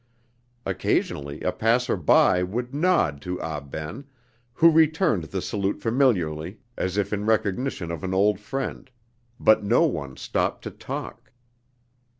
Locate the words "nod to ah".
2.73-3.59